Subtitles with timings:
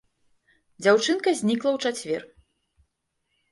[0.85, 2.21] Дзяўчынка знікла ў чацвер.